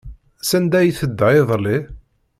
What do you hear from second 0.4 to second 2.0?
Sanda ay tedda iḍelli?